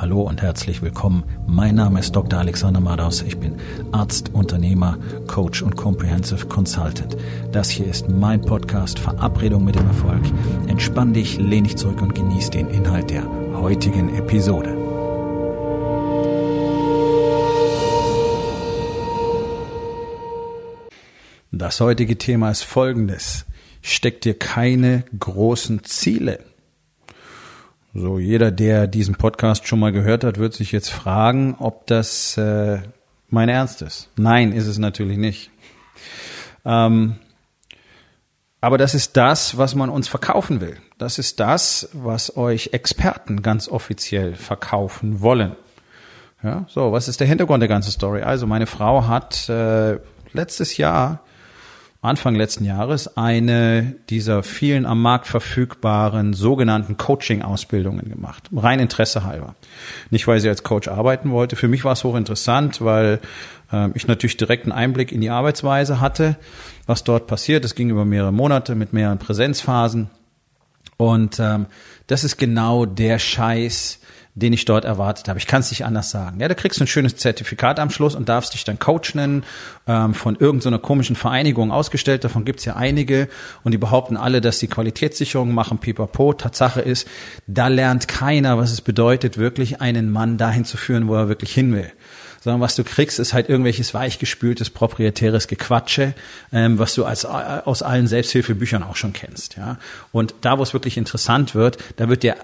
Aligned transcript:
Hallo 0.00 0.22
und 0.22 0.42
herzlich 0.42 0.80
willkommen. 0.80 1.24
Mein 1.48 1.74
Name 1.74 1.98
ist 1.98 2.14
Dr. 2.14 2.38
Alexander 2.38 2.78
Madaus. 2.78 3.20
Ich 3.22 3.36
bin 3.36 3.56
Arzt, 3.90 4.32
Unternehmer, 4.32 4.96
Coach 5.26 5.60
und 5.60 5.74
Comprehensive 5.74 6.46
Consultant. 6.46 7.16
Das 7.50 7.68
hier 7.68 7.88
ist 7.88 8.08
mein 8.08 8.40
Podcast 8.40 9.00
Verabredung 9.00 9.64
mit 9.64 9.74
dem 9.74 9.88
Erfolg. 9.88 10.22
Entspann 10.68 11.14
dich, 11.14 11.38
lehn 11.38 11.64
dich 11.64 11.76
zurück 11.76 12.00
und 12.00 12.14
genieß 12.14 12.50
den 12.50 12.68
Inhalt 12.68 13.10
der 13.10 13.24
heutigen 13.54 14.14
Episode. 14.14 14.76
Das 21.50 21.80
heutige 21.80 22.16
Thema 22.18 22.52
ist 22.52 22.62
folgendes. 22.62 23.46
Steck 23.82 24.20
dir 24.20 24.38
keine 24.38 25.06
großen 25.18 25.82
Ziele. 25.82 26.38
So, 27.94 28.18
jeder, 28.18 28.50
der 28.50 28.86
diesen 28.86 29.14
Podcast 29.14 29.66
schon 29.66 29.80
mal 29.80 29.92
gehört 29.92 30.22
hat, 30.22 30.38
wird 30.38 30.52
sich 30.52 30.72
jetzt 30.72 30.90
fragen, 30.90 31.56
ob 31.58 31.86
das 31.86 32.36
äh, 32.36 32.80
mein 33.28 33.48
Ernst 33.48 33.82
ist. 33.82 34.10
Nein, 34.16 34.52
ist 34.52 34.66
es 34.66 34.78
natürlich 34.78 35.16
nicht. 35.16 35.50
Ähm, 36.64 37.16
aber 38.60 38.76
das 38.76 38.94
ist 38.94 39.16
das, 39.16 39.56
was 39.56 39.74
man 39.74 39.88
uns 39.88 40.08
verkaufen 40.08 40.60
will. 40.60 40.76
Das 40.98 41.18
ist 41.18 41.40
das, 41.40 41.88
was 41.92 42.36
euch 42.36 42.70
Experten 42.72 43.42
ganz 43.42 43.68
offiziell 43.68 44.34
verkaufen 44.34 45.20
wollen. 45.20 45.56
Ja, 46.42 46.66
so, 46.68 46.92
was 46.92 47.08
ist 47.08 47.20
der 47.20 47.26
Hintergrund 47.26 47.62
der 47.62 47.68
ganzen 47.68 47.90
Story? 47.90 48.22
Also, 48.22 48.46
meine 48.46 48.66
Frau 48.66 49.06
hat 49.06 49.48
äh, 49.48 49.98
letztes 50.32 50.76
Jahr 50.76 51.20
Anfang 52.00 52.36
letzten 52.36 52.64
Jahres 52.64 53.16
eine 53.16 53.96
dieser 54.08 54.44
vielen 54.44 54.86
am 54.86 55.02
Markt 55.02 55.26
verfügbaren 55.26 56.32
sogenannten 56.32 56.96
Coaching-Ausbildungen 56.96 58.08
gemacht. 58.08 58.48
Rein 58.54 58.78
Interesse 58.78 59.24
halber. 59.24 59.56
Nicht, 60.10 60.28
weil 60.28 60.38
sie 60.38 60.48
als 60.48 60.62
Coach 60.62 60.86
arbeiten 60.86 61.32
wollte. 61.32 61.56
Für 61.56 61.66
mich 61.66 61.84
war 61.84 61.94
es 61.94 62.04
hochinteressant, 62.04 62.82
weil 62.82 63.18
äh, 63.72 63.88
ich 63.94 64.06
natürlich 64.06 64.36
direkt 64.36 64.62
einen 64.62 64.72
Einblick 64.72 65.10
in 65.10 65.20
die 65.20 65.30
Arbeitsweise 65.30 66.00
hatte, 66.00 66.36
was 66.86 67.02
dort 67.02 67.26
passiert. 67.26 67.64
Es 67.64 67.74
ging 67.74 67.90
über 67.90 68.04
mehrere 68.04 68.32
Monate 68.32 68.76
mit 68.76 68.92
mehreren 68.92 69.18
Präsenzphasen. 69.18 70.08
Und 70.98 71.40
ähm, 71.40 71.66
das 72.06 72.22
ist 72.22 72.36
genau 72.36 72.86
der 72.86 73.18
Scheiß, 73.18 73.98
den 74.38 74.52
ich 74.52 74.64
dort 74.64 74.84
erwartet 74.84 75.28
habe. 75.28 75.38
Ich 75.38 75.46
kann 75.46 75.60
es 75.60 75.70
nicht 75.70 75.84
anders 75.84 76.10
sagen. 76.10 76.40
Ja, 76.40 76.48
da 76.48 76.54
kriegst 76.54 76.80
du 76.80 76.84
ein 76.84 76.88
schönes 76.88 77.16
Zertifikat 77.16 77.80
am 77.80 77.90
Schluss 77.90 78.14
und 78.14 78.28
darfst 78.28 78.54
dich 78.54 78.64
dann 78.64 78.78
Coach 78.78 79.14
nennen, 79.14 79.44
ähm, 79.86 80.14
von 80.14 80.36
irgendeiner 80.36 80.78
komischen 80.78 81.16
Vereinigung 81.16 81.72
ausgestellt. 81.72 82.24
Davon 82.24 82.44
gibt's 82.44 82.64
ja 82.64 82.76
einige 82.76 83.28
und 83.64 83.72
die 83.72 83.78
behaupten 83.78 84.16
alle, 84.16 84.40
dass 84.40 84.58
die 84.58 84.68
Qualitätssicherung 84.68 85.52
machen, 85.52 85.78
pipapo. 85.78 86.32
Tatsache 86.32 86.80
ist, 86.80 87.08
da 87.46 87.68
lernt 87.68 88.08
keiner, 88.08 88.58
was 88.58 88.72
es 88.72 88.80
bedeutet, 88.80 89.38
wirklich 89.38 89.80
einen 89.80 90.10
Mann 90.10 90.38
dahin 90.38 90.64
zu 90.64 90.76
führen, 90.76 91.08
wo 91.08 91.14
er 91.14 91.28
wirklich 91.28 91.52
hin 91.52 91.74
will 91.74 91.90
sondern 92.40 92.60
was 92.60 92.76
du 92.76 92.84
kriegst, 92.84 93.18
ist 93.18 93.34
halt 93.34 93.48
irgendwelches 93.48 93.94
weichgespültes, 93.94 94.70
proprietäres 94.70 95.48
Gequatsche, 95.48 96.14
ähm, 96.52 96.78
was 96.78 96.94
du 96.94 97.04
als, 97.04 97.24
äh, 97.24 97.26
aus 97.26 97.82
allen 97.82 98.06
Selbsthilfebüchern 98.06 98.82
auch 98.82 98.96
schon 98.96 99.12
kennst. 99.12 99.56
Ja? 99.56 99.78
Und 100.12 100.34
da, 100.42 100.56
wo 100.56 100.62
es 100.62 100.72
wirklich 100.72 100.96
interessant 100.96 101.54
wird, 101.54 101.78
da 101.96 102.08
wird 102.08 102.22
dir 102.22 102.36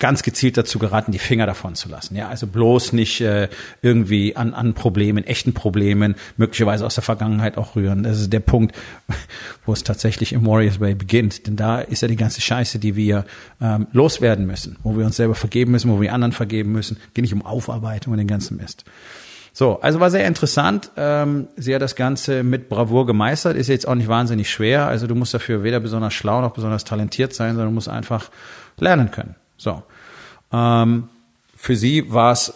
ganz 0.00 0.22
gezielt 0.22 0.56
dazu 0.56 0.78
geraten, 0.78 1.12
die 1.12 1.18
Finger 1.18 1.46
davon 1.46 1.74
zu 1.74 1.88
lassen. 1.88 2.16
Ja, 2.16 2.28
also 2.28 2.46
bloß 2.46 2.92
nicht 2.92 3.20
äh, 3.20 3.48
irgendwie 3.82 4.34
an, 4.34 4.54
an 4.54 4.74
Problemen, 4.74 5.24
echten 5.24 5.52
Problemen, 5.52 6.16
möglicherweise 6.36 6.84
aus 6.84 6.94
der 6.94 7.04
Vergangenheit 7.04 7.56
auch 7.56 7.76
rühren. 7.76 8.02
Das 8.02 8.18
ist 8.18 8.32
der 8.32 8.40
Punkt, 8.40 8.74
wo 9.66 9.72
es 9.72 9.84
tatsächlich 9.84 10.32
im 10.32 10.46
Warriors 10.46 10.80
Way 10.80 10.94
beginnt. 10.94 11.46
Denn 11.46 11.56
da 11.56 11.80
ist 11.80 12.02
ja 12.02 12.08
die 12.08 12.16
ganze 12.16 12.40
Scheiße, 12.40 12.78
die 12.78 12.96
wir 12.96 13.24
ähm, 13.60 13.86
loswerden 13.92 14.46
müssen, 14.46 14.76
wo 14.82 14.96
wir 14.96 15.04
uns 15.04 15.16
selber 15.16 15.34
vergeben 15.34 15.72
müssen, 15.72 15.90
wo 15.90 16.00
wir 16.00 16.12
anderen 16.12 16.32
vergeben 16.32 16.72
müssen. 16.72 16.96
Geht 17.14 17.22
nicht 17.22 17.34
um 17.34 17.44
Aufarbeitung 17.44 18.12
und 18.12 18.18
den 18.18 18.26
ganzen 18.26 18.56
Mist. 18.56 18.84
So, 19.52 19.80
also 19.80 20.00
war 20.00 20.10
sehr 20.10 20.26
interessant. 20.26 20.90
Ähm, 20.96 21.48
sie 21.56 21.74
hat 21.74 21.82
das 21.82 21.96
Ganze 21.96 22.42
mit 22.42 22.68
Bravour 22.68 23.06
gemeistert. 23.06 23.56
Ist 23.56 23.68
jetzt 23.68 23.86
auch 23.86 23.96
nicht 23.96 24.08
wahnsinnig 24.08 24.48
schwer. 24.50 24.86
Also 24.86 25.06
du 25.06 25.14
musst 25.14 25.34
dafür 25.34 25.62
weder 25.62 25.80
besonders 25.80 26.14
schlau 26.14 26.40
noch 26.40 26.52
besonders 26.52 26.84
talentiert 26.84 27.34
sein, 27.34 27.50
sondern 27.50 27.68
du 27.68 27.74
musst 27.74 27.88
einfach 27.88 28.30
lernen 28.78 29.10
können. 29.10 29.34
So. 29.60 29.82
Ähm, 30.52 31.08
für 31.54 31.76
sie 31.76 32.12
war 32.12 32.32
es 32.32 32.54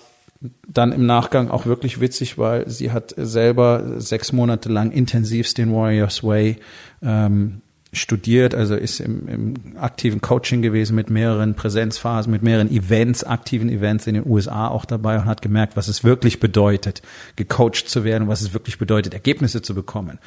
dann 0.67 0.93
im 0.93 1.07
Nachgang 1.07 1.51
auch 1.51 1.67
wirklich 1.67 2.01
witzig, 2.01 2.39
weil 2.39 2.69
sie 2.69 2.91
hat 2.91 3.15
selber 3.17 4.01
sechs 4.01 4.33
Monate 4.33 4.71
lang 4.71 4.91
intensivst 4.91 5.59
den 5.59 5.73
Warriors 5.73 6.23
Way 6.23 6.57
ähm, 7.03 7.61
studiert, 7.93 8.55
also 8.55 8.75
ist 8.75 9.01
im, 9.01 9.29
im 9.29 9.55
aktiven 9.79 10.21
Coaching 10.21 10.63
gewesen 10.63 10.97
mit 10.97 11.11
mehreren 11.11 11.55
Präsenzphasen, 11.55 12.33
mit 12.33 12.43
mehreren 12.43 12.71
Events, 12.71 13.23
aktiven 13.23 13.69
Events 13.69 14.07
in 14.07 14.15
den 14.15 14.27
USA 14.27 14.69
auch 14.69 14.85
dabei 14.85 15.17
und 15.17 15.27
hat 15.27 15.43
gemerkt, 15.43 15.77
was 15.77 15.89
es 15.89 16.03
wirklich 16.03 16.41
bedeutet, 16.41 17.03
gecoacht 17.37 17.89
zu 17.89 18.03
werden, 18.05 18.27
was 18.27 18.41
es 18.41 18.55
wirklich 18.55 18.79
bedeutet, 18.79 19.15
Ergebnisse 19.15 19.63
zu 19.63 19.75
bekommen. 19.75 20.19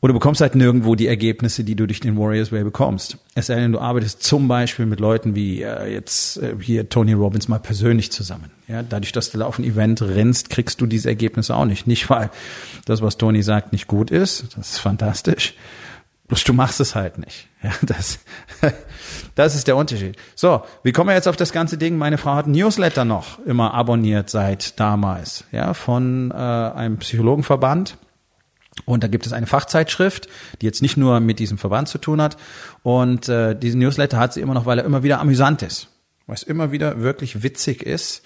Und 0.00 0.08
du 0.08 0.14
bekommst 0.14 0.40
halt 0.40 0.54
nirgendwo 0.54 0.94
die 0.94 1.08
Ergebnisse, 1.08 1.64
die 1.64 1.74
du 1.74 1.86
durch 1.86 1.98
den 1.98 2.16
Warriors 2.16 2.52
Way 2.52 2.62
bekommst. 2.62 3.18
Es 3.34 3.46
sei 3.46 3.56
denn, 3.56 3.72
du 3.72 3.80
arbeitest 3.80 4.22
zum 4.22 4.46
Beispiel 4.46 4.86
mit 4.86 5.00
Leuten 5.00 5.34
wie 5.34 5.62
äh, 5.62 5.92
jetzt 5.92 6.36
äh, 6.36 6.54
hier 6.60 6.88
Tony 6.88 7.14
Robbins 7.14 7.48
mal 7.48 7.58
persönlich 7.58 8.12
zusammen. 8.12 8.52
Ja, 8.68 8.84
dadurch, 8.84 9.10
dass 9.10 9.30
du 9.32 9.38
da 9.38 9.46
auf 9.46 9.58
ein 9.58 9.64
Event 9.64 10.00
rennst, 10.00 10.50
kriegst 10.50 10.80
du 10.80 10.86
diese 10.86 11.08
Ergebnisse 11.08 11.56
auch 11.56 11.64
nicht. 11.64 11.88
Nicht, 11.88 12.08
weil 12.10 12.30
das, 12.84 13.02
was 13.02 13.16
Tony 13.16 13.42
sagt, 13.42 13.72
nicht 13.72 13.88
gut 13.88 14.12
ist. 14.12 14.56
Das 14.56 14.72
ist 14.72 14.78
fantastisch. 14.78 15.54
Bloß 16.28 16.44
du 16.44 16.52
machst 16.52 16.78
es 16.78 16.94
halt 16.94 17.18
nicht. 17.18 17.48
Ja, 17.62 17.72
das, 17.82 18.20
das 19.34 19.56
ist 19.56 19.66
der 19.66 19.76
Unterschied. 19.76 20.16
So, 20.36 20.62
wie 20.84 20.92
kommen 20.92 21.08
wir 21.08 21.14
jetzt 21.14 21.26
auf 21.26 21.36
das 21.36 21.50
ganze 21.50 21.76
Ding? 21.76 21.96
Meine 21.96 22.18
Frau 22.18 22.34
hat 22.34 22.46
ein 22.46 22.52
Newsletter 22.52 23.04
noch 23.04 23.44
immer 23.46 23.74
abonniert 23.74 24.30
seit 24.30 24.78
damals, 24.78 25.44
ja, 25.50 25.74
von 25.74 26.30
äh, 26.30 26.34
einem 26.34 26.98
Psychologenverband 26.98 27.96
und 28.84 29.02
da 29.02 29.08
gibt 29.08 29.26
es 29.26 29.32
eine 29.32 29.46
Fachzeitschrift, 29.46 30.28
die 30.60 30.66
jetzt 30.66 30.82
nicht 30.82 30.96
nur 30.96 31.20
mit 31.20 31.38
diesem 31.38 31.58
Verband 31.58 31.88
zu 31.88 31.98
tun 31.98 32.22
hat. 32.22 32.36
Und 32.82 33.28
äh, 33.28 33.54
diesen 33.58 33.80
Newsletter 33.80 34.18
hat 34.18 34.32
sie 34.32 34.40
immer 34.40 34.54
noch, 34.54 34.66
weil 34.66 34.78
er 34.78 34.84
immer 34.84 35.02
wieder 35.02 35.20
amüsant 35.20 35.62
ist. 35.62 35.88
Weil 36.26 36.36
es 36.36 36.42
immer 36.42 36.72
wieder 36.72 37.00
wirklich 37.00 37.42
witzig 37.42 37.82
ist, 37.82 38.22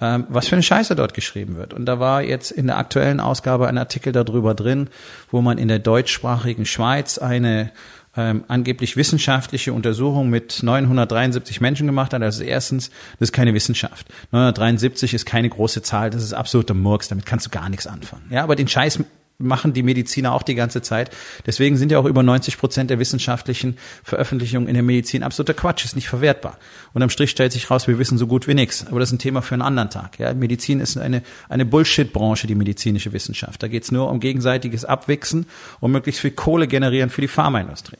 ähm, 0.00 0.26
was 0.28 0.48
für 0.48 0.56
eine 0.56 0.62
Scheiße 0.62 0.96
dort 0.96 1.14
geschrieben 1.14 1.56
wird. 1.56 1.74
Und 1.74 1.86
da 1.86 2.00
war 2.00 2.22
jetzt 2.22 2.50
in 2.50 2.66
der 2.66 2.78
aktuellen 2.78 3.20
Ausgabe 3.20 3.68
ein 3.68 3.78
Artikel 3.78 4.12
darüber 4.12 4.54
drin, 4.54 4.88
wo 5.30 5.42
man 5.42 5.58
in 5.58 5.68
der 5.68 5.78
deutschsprachigen 5.78 6.66
Schweiz 6.66 7.18
eine 7.18 7.70
ähm, 8.16 8.44
angeblich 8.48 8.96
wissenschaftliche 8.96 9.72
Untersuchung 9.72 10.28
mit 10.28 10.62
973 10.62 11.60
Menschen 11.60 11.86
gemacht 11.86 12.12
hat. 12.12 12.22
Also 12.22 12.42
erstens, 12.42 12.90
das 13.18 13.28
ist 13.28 13.32
keine 13.32 13.54
Wissenschaft. 13.54 14.08
973 14.32 15.14
ist 15.14 15.24
keine 15.24 15.48
große 15.48 15.82
Zahl, 15.82 16.10
das 16.10 16.22
ist 16.22 16.34
absoluter 16.34 16.74
Murks, 16.74 17.08
damit 17.08 17.24
kannst 17.24 17.46
du 17.46 17.50
gar 17.50 17.68
nichts 17.68 17.86
anfangen. 17.86 18.24
Ja, 18.30 18.42
aber 18.42 18.56
den 18.56 18.68
Scheiß 18.68 18.98
machen 19.42 19.72
die 19.72 19.82
Mediziner 19.82 20.32
auch 20.32 20.42
die 20.42 20.54
ganze 20.54 20.82
Zeit. 20.82 21.10
Deswegen 21.46 21.76
sind 21.76 21.92
ja 21.92 21.98
auch 21.98 22.04
über 22.04 22.22
90 22.22 22.58
Prozent 22.58 22.90
der 22.90 22.98
wissenschaftlichen 22.98 23.76
Veröffentlichungen 24.02 24.68
in 24.68 24.74
der 24.74 24.82
Medizin 24.82 25.22
absoluter 25.22 25.54
Quatsch, 25.54 25.84
ist 25.84 25.96
nicht 25.96 26.08
verwertbar. 26.08 26.58
Und 26.94 27.02
am 27.02 27.10
Strich 27.10 27.30
stellt 27.30 27.52
sich 27.52 27.70
raus, 27.70 27.88
wir 27.88 27.98
wissen 27.98 28.18
so 28.18 28.26
gut 28.26 28.48
wie 28.48 28.54
nichts. 28.54 28.86
Aber 28.86 29.00
das 29.00 29.10
ist 29.10 29.14
ein 29.14 29.18
Thema 29.18 29.42
für 29.42 29.54
einen 29.54 29.62
anderen 29.62 29.90
Tag. 29.90 30.18
Ja, 30.18 30.32
Medizin 30.34 30.80
ist 30.80 30.96
eine, 30.96 31.22
eine 31.48 31.64
Bullshit-Branche, 31.64 32.46
die 32.46 32.54
medizinische 32.54 33.12
Wissenschaft. 33.12 33.62
Da 33.62 33.68
geht 33.68 33.84
es 33.84 33.92
nur 33.92 34.10
um 34.10 34.20
gegenseitiges 34.20 34.84
Abwichsen 34.84 35.46
und 35.80 35.92
möglichst 35.92 36.20
viel 36.20 36.30
Kohle 36.32 36.66
generieren 36.66 37.10
für 37.10 37.20
die 37.20 37.28
Pharmaindustrie. 37.28 37.98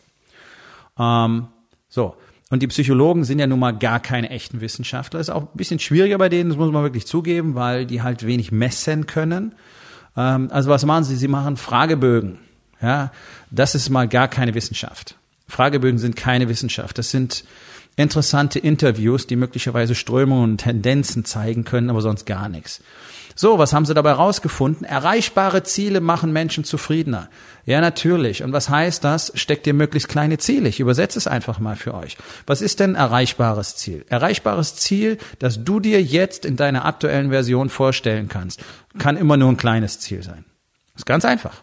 Ähm, 0.99 1.49
so. 1.89 2.17
Und 2.51 2.63
die 2.63 2.67
Psychologen 2.67 3.25
sind 3.25 3.39
ja 3.39 3.47
nun 3.47 3.61
mal 3.61 3.73
gar 3.73 3.99
keine 3.99 4.29
echten 4.29 4.61
Wissenschaftler. 4.61 5.21
Ist 5.21 5.31
auch 5.31 5.43
ein 5.43 5.49
bisschen 5.57 5.79
schwieriger 5.79 6.19
bei 6.19 6.29
denen, 6.29 6.51
das 6.51 6.59
muss 6.59 6.71
man 6.71 6.83
wirklich 6.83 7.07
zugeben, 7.07 7.55
weil 7.55 7.87
die 7.87 8.03
halt 8.03 8.27
wenig 8.27 8.53
messen 8.53 9.07
können. 9.07 9.55
Ähm, 10.17 10.49
also 10.51 10.71
was 10.71 10.85
machen 10.85 11.05
sie? 11.05 11.17
Sie 11.17 11.29
machen 11.29 11.57
Fragebögen. 11.57 12.39
Ja, 12.81 13.13
das 13.51 13.75
ist 13.75 13.89
mal 13.91 14.09
gar 14.09 14.29
keine 14.29 14.55
Wissenschaft. 14.55 15.17
Fragebögen 15.49 15.99
sind 15.99 16.17
keine 16.17 16.49
Wissenschaft. 16.49 16.99
Das 16.99 17.11
sind 17.11 17.45
interessante 17.97 18.59
Interviews, 18.59 19.27
die 19.27 19.37
möglicherweise 19.37 19.95
Strömungen 19.95 20.53
und 20.53 20.59
Tendenzen 20.59 21.25
zeigen 21.25 21.65
können, 21.65 21.91
aber 21.91 22.01
sonst 22.01 22.27
gar 22.27 22.49
nichts. 22.49 22.81
So, 23.35 23.59
was 23.59 23.73
haben 23.73 23.87
sie 23.87 23.95
dabei 23.95 24.13
rausgefunden? 24.13 24.85
Erreichbare 24.85 25.63
Ziele 25.63 26.01
machen 26.01 26.33
Menschen 26.33 26.65
zufriedener. 26.65 27.29
Ja, 27.65 27.81
natürlich. 27.81 28.43
Und 28.43 28.53
was 28.53 28.69
heißt 28.69 29.05
das? 29.05 29.33
Steckt 29.35 29.67
dir 29.67 29.75
möglichst 29.75 30.09
kleine 30.09 30.39
Ziele. 30.39 30.69
Ich 30.69 30.81
übersetze 30.81 31.19
es 31.19 31.27
einfach 31.27 31.59
mal 31.59 31.77
für 31.77 31.95
euch. 31.95 32.17
Was 32.47 32.61
ist 32.61 32.81
denn 32.81 32.95
erreichbares 32.95 33.77
Ziel? 33.77 34.05
Erreichbares 34.09 34.75
Ziel, 34.77 35.19
das 35.39 35.65
du 35.65 35.81
dir 35.81 36.03
jetzt 36.03 36.45
in 36.45 36.57
deiner 36.57 36.85
aktuellen 36.85 37.31
Version 37.31 37.71
vorstellen 37.71 38.29
kannst, 38.29 38.63
kann 38.99 39.17
immer 39.17 39.37
nur 39.37 39.49
ein 39.49 39.57
kleines 39.57 39.99
Ziel 40.01 40.23
sein. 40.23 40.45
Ist 40.95 41.07
ganz 41.07 41.25
einfach. 41.25 41.63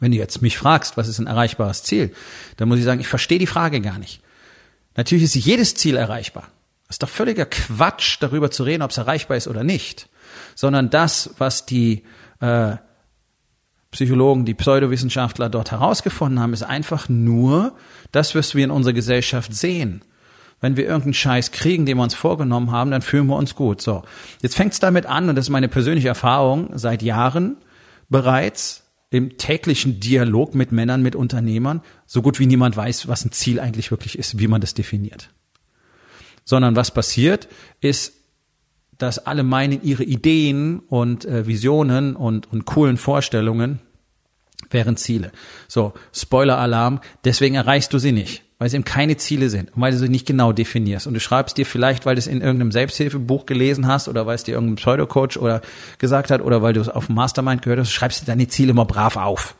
Wenn 0.00 0.10
du 0.10 0.18
jetzt 0.18 0.42
mich 0.42 0.58
fragst, 0.58 0.96
was 0.96 1.06
ist 1.06 1.20
ein 1.20 1.28
erreichbares 1.28 1.84
Ziel, 1.84 2.12
dann 2.56 2.68
muss 2.68 2.78
ich 2.78 2.84
sagen, 2.84 3.00
ich 3.00 3.08
verstehe 3.08 3.38
die 3.38 3.46
Frage 3.46 3.80
gar 3.80 3.98
nicht. 3.98 4.20
Natürlich 4.96 5.24
ist 5.24 5.34
jedes 5.34 5.74
Ziel 5.74 5.96
erreichbar. 5.96 6.48
Ist 6.88 7.02
doch 7.02 7.08
völliger 7.08 7.46
Quatsch, 7.46 8.18
darüber 8.20 8.50
zu 8.50 8.62
reden, 8.62 8.82
ob 8.82 8.90
es 8.90 8.98
erreichbar 8.98 9.36
ist 9.36 9.48
oder 9.48 9.64
nicht 9.64 10.08
sondern 10.54 10.90
das, 10.90 11.30
was 11.38 11.66
die 11.66 12.02
äh, 12.40 12.76
Psychologen, 13.90 14.44
die 14.44 14.54
Pseudowissenschaftler 14.54 15.48
dort 15.48 15.70
herausgefunden 15.70 16.40
haben, 16.40 16.52
ist 16.52 16.64
einfach 16.64 17.08
nur 17.08 17.74
das, 18.12 18.34
was 18.34 18.54
wir 18.54 18.64
in 18.64 18.70
unserer 18.70 18.94
Gesellschaft 18.94 19.54
sehen. 19.54 20.02
Wenn 20.60 20.76
wir 20.76 20.84
irgendeinen 20.84 21.14
Scheiß 21.14 21.52
kriegen, 21.52 21.86
den 21.86 21.98
wir 21.98 22.02
uns 22.02 22.14
vorgenommen 22.14 22.70
haben, 22.70 22.90
dann 22.90 23.02
fühlen 23.02 23.26
wir 23.26 23.36
uns 23.36 23.54
gut. 23.54 23.80
So, 23.80 24.02
jetzt 24.42 24.56
fängt's 24.56 24.80
damit 24.80 25.06
an, 25.06 25.28
und 25.28 25.36
das 25.36 25.46
ist 25.46 25.50
meine 25.50 25.68
persönliche 25.68 26.08
Erfahrung 26.08 26.70
seit 26.74 27.02
Jahren 27.02 27.56
bereits 28.08 28.83
im 29.14 29.36
täglichen 29.36 30.00
Dialog 30.00 30.56
mit 30.56 30.72
Männern, 30.72 31.00
mit 31.00 31.14
Unternehmern, 31.14 31.82
so 32.04 32.20
gut 32.20 32.40
wie 32.40 32.46
niemand 32.46 32.76
weiß, 32.76 33.06
was 33.06 33.24
ein 33.24 33.30
Ziel 33.30 33.60
eigentlich 33.60 33.92
wirklich 33.92 34.18
ist, 34.18 34.40
wie 34.40 34.48
man 34.48 34.60
das 34.60 34.74
definiert. 34.74 35.30
Sondern 36.44 36.74
was 36.74 36.90
passiert, 36.90 37.46
ist, 37.80 38.14
dass 38.98 39.20
alle 39.20 39.44
meinen, 39.44 39.80
ihre 39.84 40.02
Ideen 40.02 40.80
und 40.80 41.26
äh, 41.26 41.46
Visionen 41.46 42.16
und, 42.16 42.50
und 42.52 42.64
coolen 42.64 42.96
Vorstellungen 42.96 43.78
wären 44.70 44.96
Ziele. 44.96 45.30
So, 45.68 45.94
Spoiler-Alarm, 46.12 47.00
deswegen 47.24 47.54
erreichst 47.54 47.92
du 47.92 47.98
sie 47.98 48.10
nicht, 48.10 48.42
weil 48.58 48.68
es 48.68 48.74
eben 48.74 48.84
keine 48.84 49.16
Ziele 49.16 49.50
sind 49.50 49.74
und 49.74 49.82
weil 49.82 49.92
du 49.92 49.98
sie 49.98 50.08
nicht 50.08 50.26
genau 50.26 50.52
definierst. 50.52 51.06
Und 51.06 51.14
du 51.14 51.20
schreibst 51.20 51.56
dir 51.56 51.66
vielleicht, 51.66 52.06
weil 52.06 52.14
du 52.14 52.20
es 52.20 52.26
in 52.26 52.40
irgendeinem 52.40 52.72
Selbsthilfebuch 52.72 53.46
gelesen 53.46 53.86
hast 53.86 54.08
oder 54.08 54.26
weil 54.26 54.36
es 54.36 54.44
dir 54.44 54.52
irgendein 54.52 54.76
Pseudocoach 54.76 55.36
oder 55.38 55.60
gesagt 55.98 56.30
hat 56.30 56.40
oder 56.40 56.62
weil 56.62 56.72
du 56.72 56.80
es 56.80 56.88
auf 56.88 57.06
dem 57.06 57.16
Mastermind 57.16 57.62
gehört 57.62 57.80
hast, 57.80 57.90
schreibst 57.90 58.22
du 58.22 58.26
deine 58.26 58.48
Ziele 58.48 58.70
immer 58.70 58.84
brav 58.84 59.16
auf. 59.16 59.56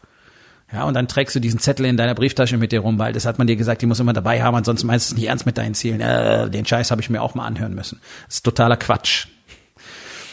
Ja, 0.72 0.84
und 0.84 0.94
dann 0.94 1.08
trägst 1.08 1.36
du 1.36 1.40
diesen 1.40 1.60
Zettel 1.60 1.86
in 1.86 1.96
deiner 1.96 2.14
Brieftasche 2.14 2.56
mit 2.56 2.72
dir 2.72 2.80
rum, 2.80 2.98
weil 2.98 3.12
das 3.12 3.26
hat 3.26 3.38
man 3.38 3.46
dir 3.46 3.56
gesagt, 3.56 3.82
die 3.82 3.86
muss 3.86 4.00
immer 4.00 4.12
dabei 4.12 4.42
haben, 4.42 4.56
ansonsten 4.56 4.86
meinst 4.86 5.10
du 5.10 5.14
es 5.14 5.18
nicht 5.18 5.28
ernst 5.28 5.46
mit 5.46 5.58
deinen 5.58 5.74
Zielen. 5.74 6.00
Äh, 6.00 6.50
den 6.50 6.66
Scheiß 6.66 6.90
habe 6.90 7.00
ich 7.00 7.10
mir 7.10 7.22
auch 7.22 7.34
mal 7.34 7.46
anhören 7.46 7.74
müssen. 7.74 8.00
Das 8.26 8.36
ist 8.36 8.44
totaler 8.44 8.76
Quatsch. 8.76 9.26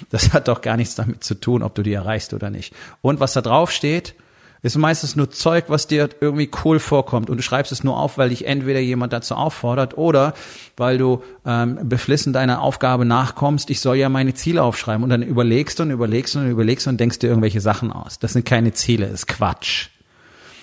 Das 0.10 0.34
hat 0.34 0.48
doch 0.48 0.62
gar 0.62 0.78
nichts 0.78 0.96
damit 0.96 1.24
zu 1.24 1.36
tun, 1.36 1.62
ob 1.62 1.75
du 1.75 1.84
die 1.84 1.94
erreichst 1.94 2.34
oder 2.34 2.50
nicht. 2.50 2.74
Und 3.02 3.19
was 3.19 3.34
da 3.34 3.42
drauf 3.42 3.72
steht, 3.72 4.16
ist 4.63 4.78
meistens 4.78 5.16
nur 5.16 5.31
Zeug, 5.31 5.66
was 5.69 5.88
dir 5.88 6.10
irgendwie 6.19 6.50
cool 6.63 6.80
vorkommt 6.80 7.30
und 7.30 7.38
du 7.38 7.44
schreibst 7.44 7.72
es 7.72 7.84
nur 7.84 7.98
auf, 7.98 8.18
weil 8.18 8.30
dich 8.30 8.46
entweder 8.46 8.80
jemand 8.80 9.12
dazu 9.12 9.36
auffordert 9.36 9.98
oder 9.98 10.34
weil 10.78 11.00
du 11.00 11.24
ähm, 11.46 11.80
beflissen 11.84 12.31
deiner 12.31 12.62
Aufgabe 12.62 13.06
nachkommst, 13.06 13.72
ich 13.72 13.80
soll 13.80 13.96
ja 13.96 14.10
meine 14.10 14.36
Ziele 14.36 14.62
aufschreiben 14.62 15.04
und 15.04 15.10
dann 15.10 15.24
überlegst 15.24 15.80
und 15.80 15.90
überlegst 15.90 16.36
und 16.36 16.48
überlegst 16.48 16.88
und 16.88 17.00
denkst 17.00 17.19
dir 17.19 17.28
irgendwelche 17.28 17.62
Sachen 17.62 17.92
aus. 17.92 18.19
Das 18.19 18.34
sind 18.34 18.46
keine 18.46 18.72
Ziele, 18.74 19.06
das 19.08 19.22
ist 19.22 19.28
Quatsch. 19.28 19.90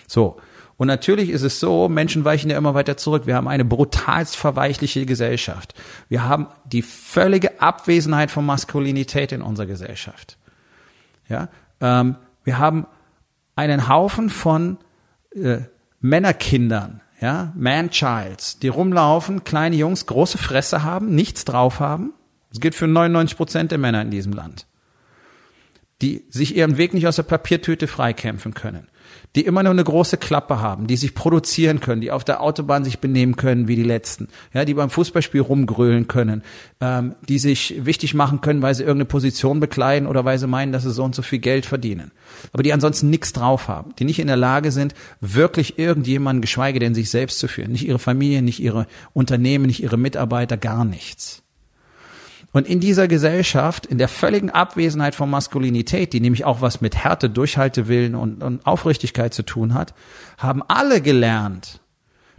So. 0.06 0.37
Und 0.77 0.87
natürlich 0.87 1.31
ist 1.31 1.43
es 1.43 1.59
so, 1.59 1.89
Menschen 1.89 2.25
weichen 2.25 2.51
ja 2.51 2.56
immer 2.56 2.73
weiter 2.75 2.97
zurück. 2.97 3.27
Wir 3.27 3.35
haben 3.35 3.49
eine 3.49 3.65
brutalst 3.65 4.37
verweichliche 4.37 5.06
Gesellschaft. 5.06 5.75
Wir 6.09 6.23
haben 6.23 6.47
die 6.65 6.83
völlige 6.83 7.61
Abwesenheit 7.61 8.31
von 8.31 8.47
Maskulinität 8.47 9.33
in 9.33 9.43
unserer 9.43 9.67
Gesellschaft. 9.67 10.39
Ja, 11.29 11.49
ähm, 11.81 12.15
wir 12.44 12.59
haben 12.59 12.87
einen 13.58 13.88
Haufen 13.88 14.31
von 14.31 14.78
äh, 15.34 15.58
Männerkindern, 16.00 17.00
ja, 17.20 17.52
Man-Childs, 17.56 18.60
die 18.60 18.69
rumlaufen, 18.69 19.43
kleine 19.43 19.75
Jungs, 19.75 20.06
große 20.06 20.38
Fresse 20.38 20.84
haben, 20.84 21.12
nichts 21.12 21.44
drauf 21.44 21.81
haben. 21.81 22.14
Das 22.50 22.60
gilt 22.60 22.76
für 22.76 22.87
99 22.87 23.37
Prozent 23.37 23.72
der 23.72 23.78
Männer 23.78 24.00
in 24.00 24.12
diesem 24.12 24.32
Land. 24.32 24.66
Die 26.00 26.25
sich 26.31 26.55
ihren 26.55 26.76
Weg 26.76 26.94
nicht 26.94 27.08
aus 27.08 27.16
der 27.16 27.25
Papiertüte 27.25 27.88
freikämpfen 27.88 28.55
können 28.55 28.87
die 29.37 29.44
immer 29.44 29.62
nur 29.62 29.72
eine 29.72 29.84
große 29.84 30.16
Klappe 30.16 30.60
haben, 30.60 30.87
die 30.87 30.96
sich 30.96 31.14
produzieren 31.14 31.81
können, 31.81 32.00
die 32.00 32.10
auf 32.10 32.25
der 32.25 32.43
Autobahn 32.43 32.84
sich 32.84 32.99
benehmen 32.99 33.37
können 33.37 33.69
wie 33.69 33.76
die 33.76 33.82
Letzten, 33.82 34.28
ja, 34.52 34.64
die 34.64 34.75
beim 34.75 34.90
Fußballspiel 34.90 35.40
rumgrölen 35.40 36.08
können, 36.08 36.43
ähm, 36.81 37.14
die 37.28 37.38
sich 37.38 37.84
wichtig 37.84 38.14
machen 38.14 38.40
können, 38.40 38.62
weil 38.62 38.75
sie 38.75 38.82
irgendeine 38.82 39.06
Position 39.06 39.60
bekleiden 39.60 40.08
oder 40.08 40.25
weil 40.25 40.38
sie 40.38 40.46
meinen, 40.46 40.72
dass 40.72 40.82
sie 40.82 40.93
so 40.93 41.05
und 41.05 41.14
so 41.14 41.22
viel 41.22 41.38
Geld 41.38 41.66
verdienen. 41.66 42.12
Aber 42.52 42.62
die 42.62 42.72
ansonsten 42.72 43.10
nichts 43.10 43.32
drauf 43.32 43.69
haben, 43.69 43.94
die 43.99 44.05
nicht 44.05 44.19
in 44.19 44.26
der 44.26 44.37
Lage 44.37 44.72
sind, 44.72 44.94
wirklich 45.20 45.78
irgendjemanden, 45.78 46.40
geschweige 46.40 46.78
denn 46.78 46.94
sich 46.94 47.10
selbst 47.10 47.38
zu 47.38 47.49
führen, 47.49 47.72
nicht 47.72 47.87
ihre 47.87 47.99
Familie, 47.99 48.43
nicht 48.43 48.60
ihre 48.60 48.87
Unternehmen, 49.12 49.66
nicht 49.66 49.82
ihre 49.82 49.96
Mitarbeiter, 49.96 50.56
gar 50.56 50.84
nichts. 50.84 51.43
Und 52.53 52.67
in 52.67 52.81
dieser 52.81 53.09
Gesellschaft, 53.09 53.85
in 53.85 53.99
der 53.99 54.09
völligen 54.09 54.50
Abwesenheit 54.50 55.15
von 55.15 55.29
Maskulinität, 55.29 56.12
die 56.12 56.21
nämlich 56.21 56.45
auch 56.45 56.62
was 56.62 56.81
mit 56.81 56.97
Härte, 56.97 57.29
Durchhaltewillen 57.29 58.15
und, 58.15 58.43
und 58.43 58.67
Aufrichtigkeit 58.67 59.35
zu 59.35 59.43
tun 59.43 59.75
hat, 59.75 59.93
haben 60.39 60.62
alle 60.67 61.03
gelernt, 61.03 61.81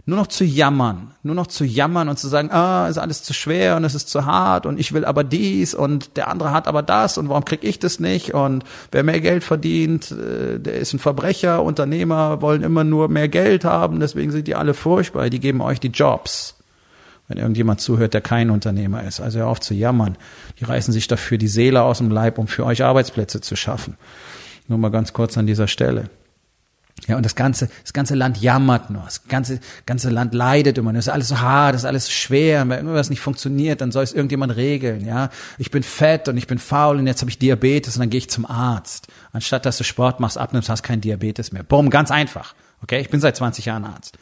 nur 0.06 0.18
noch 0.18 0.26
zu 0.26 0.44
jammern, 0.44 1.14
nur 1.22 1.36
noch 1.36 1.46
zu 1.46 1.64
jammern 1.64 2.08
und 2.08 2.18
zu 2.18 2.26
sagen, 2.26 2.50
ah, 2.50 2.88
ist 2.88 2.98
alles 2.98 3.22
zu 3.22 3.32
schwer 3.32 3.76
und 3.76 3.84
es 3.84 3.94
ist 3.94 4.08
zu 4.08 4.26
hart 4.26 4.66
und 4.66 4.80
ich 4.80 4.92
will 4.92 5.04
aber 5.04 5.22
dies 5.22 5.74
und 5.74 6.16
der 6.16 6.26
andere 6.26 6.50
hat 6.50 6.66
aber 6.66 6.82
das 6.82 7.16
und 7.16 7.28
warum 7.28 7.44
krieg 7.44 7.62
ich 7.62 7.78
das 7.78 8.00
nicht 8.00 8.34
und 8.34 8.64
wer 8.90 9.04
mehr 9.04 9.20
Geld 9.20 9.44
verdient, 9.44 10.10
äh, 10.10 10.58
der 10.58 10.74
ist 10.74 10.92
ein 10.92 10.98
Verbrecher, 10.98 11.62
Unternehmer 11.62 12.42
wollen 12.42 12.62
immer 12.62 12.82
nur 12.82 13.08
mehr 13.08 13.28
Geld 13.28 13.64
haben, 13.64 14.00
deswegen 14.00 14.32
sind 14.32 14.48
die 14.48 14.56
alle 14.56 14.74
furchtbar, 14.74 15.30
die 15.30 15.38
geben 15.38 15.60
euch 15.60 15.78
die 15.78 15.88
Jobs 15.88 16.56
wenn 17.30 17.38
irgendjemand 17.38 17.80
zuhört, 17.80 18.12
der 18.12 18.22
kein 18.22 18.50
Unternehmer 18.50 19.04
ist. 19.04 19.20
Also 19.20 19.38
hör 19.38 19.46
auf 19.46 19.60
zu 19.60 19.72
jammern. 19.72 20.18
Die 20.58 20.64
reißen 20.64 20.92
sich 20.92 21.06
dafür 21.06 21.38
die 21.38 21.46
Seele 21.46 21.82
aus 21.82 21.98
dem 21.98 22.10
Leib, 22.10 22.38
um 22.38 22.48
für 22.48 22.66
euch 22.66 22.82
Arbeitsplätze 22.82 23.40
zu 23.40 23.54
schaffen. 23.54 23.96
Nur 24.66 24.78
mal 24.78 24.90
ganz 24.90 25.12
kurz 25.12 25.38
an 25.38 25.46
dieser 25.46 25.68
Stelle. 25.68 26.10
Ja, 27.06 27.16
und 27.16 27.24
das 27.24 27.36
ganze, 27.36 27.70
das 27.84 27.92
ganze 27.92 28.16
Land 28.16 28.38
jammert 28.42 28.90
nur. 28.90 29.04
Das 29.04 29.28
ganze, 29.28 29.60
ganze 29.86 30.10
Land 30.10 30.34
leidet 30.34 30.76
immer. 30.76 30.92
Das 30.92 31.06
ist 31.06 31.12
alles 31.12 31.28
so 31.28 31.38
hart, 31.38 31.74
das 31.74 31.82
ist 31.82 31.86
alles 31.86 32.06
so 32.06 32.10
schwer. 32.10 32.62
Und 32.62 32.70
wenn 32.70 32.78
irgendwas 32.80 33.10
nicht 33.10 33.20
funktioniert, 33.20 33.80
dann 33.80 33.92
soll 33.92 34.02
es 34.02 34.12
irgendjemand 34.12 34.56
regeln. 34.56 35.06
Ja, 35.06 35.30
ich 35.56 35.70
bin 35.70 35.84
fett 35.84 36.28
und 36.28 36.36
ich 36.36 36.48
bin 36.48 36.58
faul 36.58 36.98
und 36.98 37.06
jetzt 37.06 37.20
habe 37.20 37.30
ich 37.30 37.38
Diabetes 37.38 37.94
und 37.94 38.00
dann 38.00 38.10
gehe 38.10 38.18
ich 38.18 38.28
zum 38.28 38.44
Arzt. 38.44 39.06
Anstatt 39.32 39.66
dass 39.66 39.78
du 39.78 39.84
Sport 39.84 40.18
machst, 40.18 40.36
abnimmst, 40.36 40.68
hast 40.68 40.82
kein 40.82 41.00
Diabetes 41.00 41.52
mehr. 41.52 41.62
Bumm, 41.62 41.90
ganz 41.90 42.10
einfach. 42.10 42.56
Okay, 42.82 42.98
ich 43.00 43.08
bin 43.08 43.20
seit 43.20 43.36
20 43.36 43.66
Jahren 43.66 43.84
Arzt. 43.84 44.18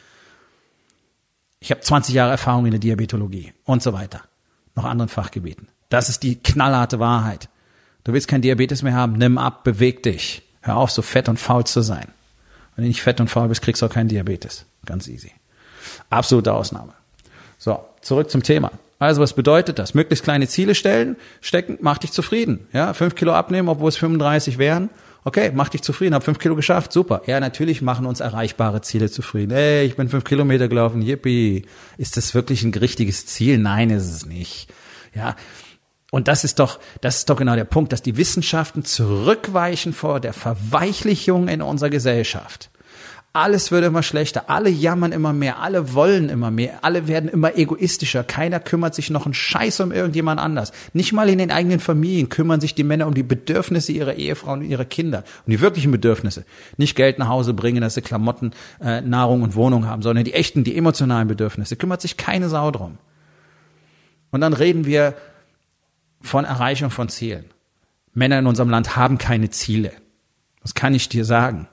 Ich 1.59 1.71
habe 1.71 1.81
20 1.81 2.15
Jahre 2.15 2.31
Erfahrung 2.31 2.65
in 2.65 2.71
der 2.71 2.79
Diabetologie 2.79 3.53
und 3.65 3.83
so 3.83 3.93
weiter. 3.93 4.21
Noch 4.75 4.85
anderen 4.85 5.09
Fachgebieten. 5.09 5.67
Das 5.89 6.09
ist 6.09 6.23
die 6.23 6.37
knallharte 6.37 6.99
Wahrheit. 6.99 7.49
Du 8.03 8.13
willst 8.13 8.27
kein 8.27 8.41
Diabetes 8.41 8.81
mehr 8.81 8.93
haben, 8.93 9.13
nimm 9.13 9.37
ab, 9.37 9.63
beweg 9.63 10.03
dich. 10.03 10.43
Hör 10.61 10.77
auf, 10.77 10.91
so 10.91 11.01
fett 11.01 11.27
und 11.27 11.37
faul 11.37 11.65
zu 11.65 11.81
sein. 11.81 12.07
Wenn 12.75 12.83
du 12.83 12.87
nicht 12.87 13.01
fett 13.01 13.19
und 13.19 13.29
faul 13.29 13.49
bist, 13.49 13.61
kriegst 13.61 13.81
du 13.81 13.87
auch 13.87 13.91
keinen 13.93 14.07
Diabetes. 14.07 14.65
Ganz 14.85 15.07
easy. 15.07 15.31
Absolute 16.09 16.53
Ausnahme. 16.53 16.93
So, 17.57 17.83
zurück 18.01 18.29
zum 18.29 18.43
Thema. 18.43 18.71
Also 18.99 19.21
was 19.21 19.33
bedeutet 19.33 19.79
das? 19.79 19.93
Möglichst 19.93 20.23
kleine 20.23 20.47
Ziele 20.47 20.75
stellen, 20.75 21.17
stecken, 21.41 21.77
macht 21.81 22.03
dich 22.03 22.11
zufrieden. 22.11 22.67
Ja, 22.71 22.93
fünf 22.93 23.15
Kilo 23.15 23.33
abnehmen, 23.33 23.67
obwohl 23.67 23.89
es 23.89 23.97
35 23.97 24.57
wären 24.57 24.89
Okay, 25.23 25.51
mach 25.53 25.69
dich 25.69 25.81
zufrieden, 25.81 26.15
hab 26.15 26.23
fünf 26.23 26.39
Kilo 26.39 26.55
geschafft, 26.55 26.93
super. 26.93 27.21
Ja, 27.25 27.39
natürlich 27.39 27.81
machen 27.81 28.05
uns 28.05 28.21
erreichbare 28.21 28.81
Ziele 28.81 29.11
zufrieden. 29.11 29.51
Ey, 29.51 29.85
ich 29.85 29.97
bin 29.97 30.07
fünf 30.07 30.23
Kilometer 30.23 30.67
gelaufen, 30.67 31.01
yippie. 31.01 31.65
Ist 31.97 32.15
das 32.15 32.33
wirklich 32.33 32.63
ein 32.63 32.73
richtiges 32.73 33.25
Ziel? 33.25 33.57
Nein, 33.57 33.89
ist 33.89 34.09
es 34.09 34.25
nicht. 34.25 34.71
Ja. 35.13 35.35
Und 36.11 36.27
das 36.27 36.43
ist 36.43 36.59
doch, 36.59 36.79
das 37.01 37.17
ist 37.17 37.29
doch 37.29 37.37
genau 37.37 37.55
der 37.55 37.65
Punkt, 37.65 37.91
dass 37.91 38.01
die 38.01 38.17
Wissenschaften 38.17 38.83
zurückweichen 38.83 39.93
vor 39.93 40.19
der 40.19 40.33
Verweichlichung 40.33 41.47
in 41.49 41.61
unserer 41.61 41.89
Gesellschaft. 41.89 42.68
Alles 43.31 43.69
wird 43.71 43.85
immer 43.85 44.01
schlechter, 44.01 44.49
alle 44.49 44.71
jammern 44.71 45.11
immer 45.11 45.33
mehr, 45.33 45.59
alle 45.59 45.93
wollen 45.93 46.29
immer 46.29 46.49
mehr, 46.49 46.83
alle 46.83 47.07
werden 47.07 47.29
immer 47.29 47.55
egoistischer, 47.55 48.23
keiner 48.23 48.59
kümmert 48.59 48.95
sich 48.95 49.11
noch 49.11 49.25
einen 49.25 49.35
Scheiß 49.35 49.81
um 49.81 49.91
irgendjemand 49.91 50.39
anders. 50.39 50.71
Nicht 50.93 51.13
mal 51.13 51.29
in 51.29 51.37
den 51.37 51.51
eigenen 51.51 51.79
Familien 51.79 52.29
kümmern 52.29 52.59
sich 52.59 52.73
die 52.73 52.83
Männer 52.83 53.05
um 53.05 53.13
die 53.13 53.21
Bedürfnisse 53.21 53.91
ihrer 53.91 54.15
Ehefrauen 54.15 54.61
und 54.61 54.65
ihrer 54.65 54.85
Kinder, 54.85 55.23
um 55.45 55.51
die 55.51 55.61
wirklichen 55.61 55.91
Bedürfnisse. 55.91 56.43
Nicht 56.77 56.95
Geld 56.95 57.19
nach 57.19 57.27
Hause 57.27 57.53
bringen, 57.53 57.81
dass 57.81 57.93
sie 57.93 58.01
Klamotten, 58.01 58.51
äh, 58.81 59.01
Nahrung 59.01 59.43
und 59.43 59.53
Wohnung 59.53 59.85
haben, 59.85 60.01
sondern 60.01 60.25
die 60.25 60.33
echten, 60.33 60.63
die 60.63 60.75
emotionalen 60.75 61.27
Bedürfnisse, 61.27 61.75
kümmert 61.75 62.01
sich 62.01 62.17
keine 62.17 62.49
Sau 62.49 62.71
drum. 62.71 62.97
Und 64.31 64.41
dann 64.41 64.53
reden 64.53 64.85
wir 64.85 65.13
von 66.19 66.45
Erreichung 66.45 66.89
von 66.89 67.09
Zielen. 67.09 67.45
Männer 68.15 68.39
in 68.39 68.47
unserem 68.47 68.71
Land 68.71 68.95
haben 68.95 69.19
keine 69.19 69.51
Ziele. 69.51 69.91
Das 70.63 70.73
kann 70.73 70.95
ich 70.95 71.09
dir 71.09 71.25
sagen 71.25 71.67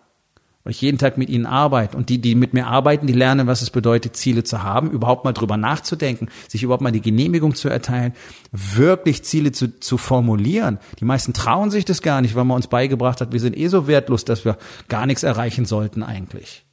weil 0.66 0.73
ich 0.73 0.80
jeden 0.80 0.99
Tag 0.99 1.16
mit 1.16 1.28
ihnen 1.28 1.46
arbeite. 1.46 1.96
Und 1.96 2.08
die, 2.08 2.20
die 2.20 2.35
mit 2.35 2.52
mir 2.52 2.66
arbeiten, 2.66 3.06
die 3.06 3.12
lernen, 3.12 3.46
was 3.46 3.62
es 3.62 3.70
bedeutet, 3.70 4.16
Ziele 4.16 4.42
zu 4.42 4.64
haben, 4.64 4.90
überhaupt 4.90 5.25
mal 5.25 5.32
drüber 5.32 5.56
nachzudenken, 5.56 6.28
sich 6.49 6.64
überhaupt 6.64 6.82
mal 6.82 6.90
die 6.90 7.00
Genehmigung 7.00 7.54
zu 7.54 7.68
erteilen, 7.68 8.14
wirklich 8.50 9.23
Ziele 9.23 9.52
zu, 9.52 9.78
zu 9.78 9.96
formulieren. 9.96 10.80
Die 10.99 11.04
meisten 11.04 11.32
trauen 11.32 11.70
sich 11.70 11.85
das 11.85 12.02
gar 12.02 12.20
nicht, 12.20 12.35
weil 12.35 12.42
man 12.42 12.56
uns 12.56 12.66
beigebracht 12.66 13.20
hat, 13.20 13.30
wir 13.30 13.38
sind 13.38 13.56
eh 13.56 13.68
so 13.68 13.87
wertlos, 13.87 14.25
dass 14.25 14.44
wir 14.44 14.58
gar 14.88 15.06
nichts 15.06 15.23
erreichen 15.23 15.66
sollten 15.66 16.02
eigentlich. 16.02 16.64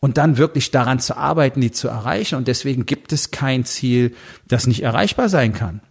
Und 0.00 0.18
dann 0.18 0.36
wirklich 0.36 0.72
daran 0.72 0.98
zu 0.98 1.16
arbeiten, 1.16 1.60
die 1.60 1.70
zu 1.70 1.86
erreichen. 1.86 2.34
Und 2.34 2.48
deswegen 2.48 2.84
gibt 2.84 3.12
es 3.12 3.30
kein 3.30 3.64
Ziel, 3.64 4.16
das 4.48 4.66
nicht 4.66 4.82
erreichbar 4.82 5.28
sein 5.28 5.52
kann. 5.52 5.82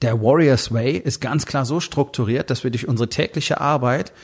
Der 0.00 0.22
Warriors 0.22 0.72
Way 0.72 0.96
ist 0.96 1.20
ganz 1.20 1.44
klar 1.44 1.66
so 1.66 1.78
strukturiert, 1.78 2.48
dass 2.48 2.64
wir 2.64 2.70
durch 2.70 2.88
unsere 2.88 3.10
tägliche 3.10 3.60
Arbeit 3.60 4.14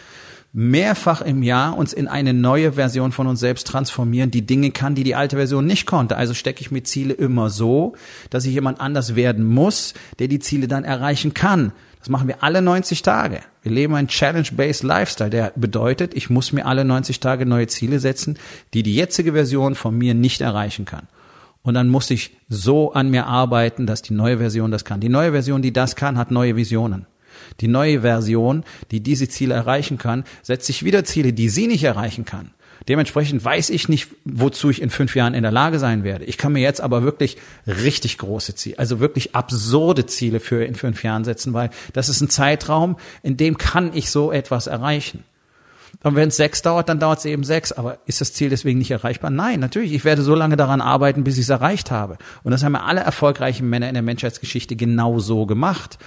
mehrfach 0.52 1.22
im 1.22 1.42
Jahr 1.42 1.76
uns 1.76 1.92
in 1.92 2.08
eine 2.08 2.34
neue 2.34 2.72
Version 2.72 3.12
von 3.12 3.26
uns 3.26 3.40
selbst 3.40 3.66
transformieren, 3.66 4.30
die 4.30 4.46
Dinge 4.46 4.72
kann, 4.72 4.94
die 4.94 5.04
die 5.04 5.14
alte 5.14 5.36
Version 5.36 5.66
nicht 5.66 5.86
konnte. 5.86 6.16
Also 6.16 6.34
stecke 6.34 6.60
ich 6.60 6.70
mir 6.70 6.82
Ziele 6.82 7.14
immer 7.14 7.50
so, 7.50 7.94
dass 8.30 8.44
ich 8.44 8.54
jemand 8.54 8.80
anders 8.80 9.14
werden 9.14 9.44
muss, 9.44 9.94
der 10.18 10.28
die 10.28 10.40
Ziele 10.40 10.66
dann 10.66 10.84
erreichen 10.84 11.34
kann. 11.34 11.72
Das 12.00 12.08
machen 12.08 12.28
wir 12.28 12.42
alle 12.42 12.62
90 12.62 13.02
Tage. 13.02 13.40
Wir 13.62 13.72
leben 13.72 13.94
einen 13.94 14.08
Challenge-Based 14.08 14.82
Lifestyle, 14.82 15.30
der 15.30 15.52
bedeutet, 15.54 16.14
ich 16.14 16.30
muss 16.30 16.52
mir 16.52 16.66
alle 16.66 16.84
90 16.84 17.20
Tage 17.20 17.44
neue 17.44 17.66
Ziele 17.66 18.00
setzen, 18.00 18.38
die 18.72 18.82
die 18.82 18.94
jetzige 18.94 19.32
Version 19.32 19.74
von 19.74 19.96
mir 19.96 20.14
nicht 20.14 20.40
erreichen 20.40 20.86
kann. 20.86 21.08
Und 21.62 21.74
dann 21.74 21.88
muss 21.88 22.10
ich 22.10 22.36
so 22.48 22.94
an 22.94 23.10
mir 23.10 23.26
arbeiten, 23.26 23.86
dass 23.86 24.00
die 24.00 24.14
neue 24.14 24.38
Version 24.38 24.70
das 24.70 24.86
kann. 24.86 25.00
Die 25.00 25.10
neue 25.10 25.32
Version, 25.32 25.60
die 25.60 25.74
das 25.74 25.94
kann, 25.94 26.16
hat 26.16 26.30
neue 26.30 26.56
Visionen. 26.56 27.06
Die 27.60 27.68
neue 27.68 28.00
Version, 28.00 28.64
die 28.90 29.00
diese 29.00 29.28
Ziele 29.28 29.54
erreichen 29.54 29.98
kann, 29.98 30.24
setzt 30.42 30.66
sich 30.66 30.84
wieder 30.84 31.04
Ziele, 31.04 31.32
die 31.32 31.48
sie 31.48 31.66
nicht 31.66 31.84
erreichen 31.84 32.24
kann. 32.24 32.50
Dementsprechend 32.88 33.44
weiß 33.44 33.70
ich 33.70 33.88
nicht, 33.88 34.08
wozu 34.24 34.70
ich 34.70 34.80
in 34.80 34.90
fünf 34.90 35.14
Jahren 35.14 35.34
in 35.34 35.42
der 35.42 35.52
Lage 35.52 35.78
sein 35.78 36.02
werde. 36.02 36.24
Ich 36.24 36.38
kann 36.38 36.52
mir 36.52 36.62
jetzt 36.62 36.80
aber 36.80 37.02
wirklich 37.02 37.36
richtig 37.66 38.18
große 38.18 38.54
Ziele, 38.54 38.78
also 38.78 39.00
wirklich 39.00 39.34
absurde 39.34 40.06
Ziele 40.06 40.40
für 40.40 40.64
in 40.64 40.74
fünf 40.74 41.02
Jahren 41.04 41.24
setzen, 41.24 41.52
weil 41.52 41.70
das 41.92 42.08
ist 42.08 42.20
ein 42.22 42.30
Zeitraum, 42.30 42.96
in 43.22 43.36
dem 43.36 43.58
kann 43.58 43.90
ich 43.94 44.10
so 44.10 44.32
etwas 44.32 44.66
erreichen. 44.66 45.24
Und 46.02 46.14
wenn 46.14 46.28
es 46.28 46.36
sechs 46.36 46.62
dauert, 46.62 46.88
dann 46.88 46.98
dauert 46.98 47.18
es 47.18 47.24
eben 47.26 47.44
sechs. 47.44 47.72
Aber 47.72 47.98
ist 48.06 48.20
das 48.22 48.32
Ziel 48.32 48.48
deswegen 48.48 48.78
nicht 48.78 48.90
erreichbar? 48.90 49.30
Nein, 49.30 49.60
natürlich. 49.60 49.92
Ich 49.92 50.04
werde 50.04 50.22
so 50.22 50.34
lange 50.34 50.56
daran 50.56 50.80
arbeiten, 50.80 51.24
bis 51.24 51.36
ich 51.36 51.42
es 51.42 51.48
erreicht 51.50 51.90
habe. 51.90 52.16
Und 52.42 52.52
das 52.52 52.64
haben 52.64 52.72
ja 52.74 52.84
alle 52.84 53.00
erfolgreichen 53.00 53.68
Männer 53.68 53.88
in 53.88 53.94
der 53.94 54.02
Menschheitsgeschichte 54.02 54.76
genau 54.76 55.18
so 55.18 55.44
gemacht. 55.44 55.98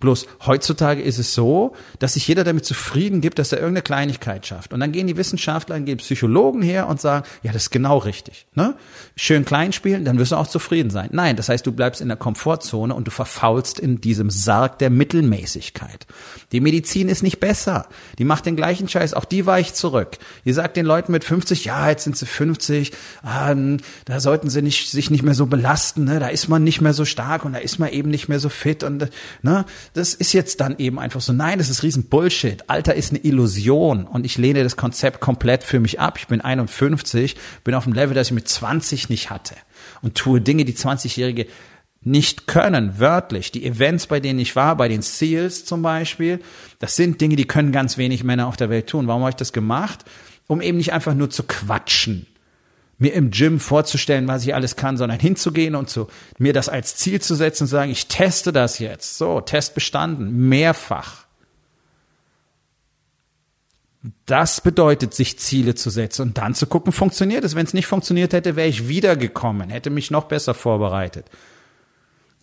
Bloß 0.00 0.26
heutzutage 0.44 1.00
ist 1.00 1.18
es 1.18 1.34
so, 1.34 1.74
dass 1.98 2.14
sich 2.14 2.28
jeder 2.28 2.44
damit 2.44 2.64
zufrieden 2.66 3.20
gibt, 3.20 3.38
dass 3.38 3.52
er 3.52 3.58
irgendeine 3.58 3.82
Kleinigkeit 3.82 4.46
schafft. 4.46 4.72
Und 4.72 4.80
dann 4.80 4.92
gehen 4.92 5.06
die 5.06 5.16
Wissenschaftler, 5.16 5.80
gehen 5.80 5.98
Psychologen 5.98 6.62
her 6.62 6.88
und 6.88 7.00
sagen, 7.00 7.26
ja, 7.42 7.52
das 7.52 7.64
ist 7.64 7.70
genau 7.70 7.98
richtig. 7.98 8.46
Ne? 8.54 8.74
Schön 9.16 9.44
klein 9.44 9.72
spielen, 9.72 10.04
dann 10.04 10.18
wirst 10.18 10.32
du 10.32 10.36
auch 10.36 10.46
zufrieden 10.46 10.90
sein. 10.90 11.08
Nein, 11.12 11.36
das 11.36 11.48
heißt, 11.48 11.66
du 11.66 11.72
bleibst 11.72 12.00
in 12.00 12.08
der 12.08 12.16
Komfortzone 12.16 12.94
und 12.94 13.06
du 13.06 13.10
verfaulst 13.10 13.78
in 13.78 14.00
diesem 14.00 14.28
Sarg 14.30 14.78
der 14.78 14.90
Mittelmäßigkeit. 14.90 16.06
Die 16.52 16.60
Medizin 16.60 17.08
ist 17.08 17.22
nicht 17.22 17.40
besser. 17.40 17.86
Die 18.18 18.24
macht 18.24 18.46
den 18.46 18.56
gleichen 18.56 18.88
Scheiß, 18.88 19.14
auch 19.14 19.24
die 19.24 19.46
weicht 19.46 19.76
zurück. 19.76 20.18
Ihr 20.44 20.54
sagt 20.54 20.76
den 20.76 20.86
Leuten 20.86 21.12
mit 21.12 21.24
50, 21.24 21.64
ja, 21.64 21.88
jetzt 21.88 22.04
sind 22.04 22.16
sie 22.16 22.26
50, 22.26 22.92
ähm, 23.26 23.78
da 24.04 24.20
sollten 24.20 24.50
sie 24.50 24.60
nicht, 24.60 24.90
sich 24.90 25.10
nicht 25.10 25.22
mehr 25.22 25.34
so 25.34 25.46
belasten, 25.46 26.04
ne? 26.04 26.20
da 26.20 26.28
ist 26.28 26.48
man 26.48 26.62
nicht 26.62 26.80
mehr 26.80 26.92
so 26.92 27.04
stark 27.04 27.44
und 27.44 27.54
da 27.54 27.58
ist 27.58 27.78
man 27.78 27.90
eben 27.90 28.10
nicht 28.10 28.28
mehr 28.28 28.40
so 28.40 28.48
fit 28.48 28.82
und 28.82 29.08
ne? 29.42 29.64
Das 29.92 30.14
ist 30.14 30.32
jetzt 30.32 30.60
dann 30.60 30.78
eben 30.78 30.98
einfach 30.98 31.20
so, 31.20 31.32
nein, 31.32 31.58
das 31.58 31.68
ist 31.68 31.82
riesen 31.82 32.04
Bullshit. 32.04 32.68
Alter 32.68 32.94
ist 32.94 33.10
eine 33.10 33.20
Illusion 33.20 34.04
und 34.04 34.26
ich 34.26 34.38
lehne 34.38 34.62
das 34.62 34.76
Konzept 34.76 35.20
komplett 35.20 35.62
für 35.62 35.80
mich 35.80 36.00
ab. 36.00 36.18
Ich 36.18 36.26
bin 36.26 36.40
51, 36.40 37.36
bin 37.62 37.74
auf 37.74 37.86
einem 37.86 37.94
Level, 37.94 38.14
das 38.14 38.28
ich 38.28 38.32
mit 38.32 38.48
20 38.48 39.08
nicht 39.08 39.30
hatte 39.30 39.54
und 40.02 40.14
tue 40.14 40.40
Dinge, 40.40 40.64
die 40.64 40.74
20-Jährige 40.74 41.46
nicht 42.02 42.46
können, 42.46 42.98
wörtlich. 42.98 43.52
Die 43.52 43.64
Events, 43.64 44.06
bei 44.06 44.20
denen 44.20 44.38
ich 44.38 44.56
war, 44.56 44.76
bei 44.76 44.88
den 44.88 45.02
Seals 45.02 45.64
zum 45.64 45.82
Beispiel, 45.82 46.40
das 46.78 46.96
sind 46.96 47.20
Dinge, 47.20 47.36
die 47.36 47.46
können 47.46 47.72
ganz 47.72 47.96
wenig 47.96 48.24
Männer 48.24 48.46
auf 48.46 48.56
der 48.56 48.70
Welt 48.70 48.88
tun. 48.88 49.06
Warum 49.06 49.22
habe 49.22 49.30
ich 49.30 49.36
das 49.36 49.52
gemacht? 49.52 50.04
Um 50.46 50.60
eben 50.60 50.76
nicht 50.76 50.92
einfach 50.92 51.14
nur 51.14 51.30
zu 51.30 51.44
quatschen 51.44 52.26
mir 52.98 53.12
im 53.12 53.30
Gym 53.30 53.60
vorzustellen, 53.60 54.28
was 54.28 54.44
ich 54.44 54.54
alles 54.54 54.76
kann, 54.76 54.96
sondern 54.96 55.18
hinzugehen 55.18 55.74
und 55.74 55.90
zu, 55.90 56.08
mir 56.38 56.52
das 56.52 56.68
als 56.68 56.96
Ziel 56.96 57.20
zu 57.20 57.34
setzen 57.34 57.64
und 57.64 57.68
sagen, 57.68 57.90
ich 57.90 58.06
teste 58.06 58.52
das 58.52 58.78
jetzt. 58.78 59.18
So, 59.18 59.40
Test 59.40 59.74
bestanden, 59.74 60.48
mehrfach. 60.48 61.24
Das 64.26 64.60
bedeutet, 64.60 65.14
sich 65.14 65.38
Ziele 65.38 65.74
zu 65.74 65.88
setzen 65.90 66.22
und 66.22 66.38
dann 66.38 66.54
zu 66.54 66.66
gucken, 66.66 66.92
funktioniert 66.92 67.42
es. 67.44 67.54
Wenn 67.54 67.66
es 67.66 67.74
nicht 67.74 67.86
funktioniert 67.86 68.32
hätte, 68.32 68.54
wäre 68.54 68.68
ich 68.68 68.86
wiedergekommen, 68.86 69.70
hätte 69.70 69.90
mich 69.90 70.10
noch 70.10 70.24
besser 70.24 70.54
vorbereitet. 70.54 71.26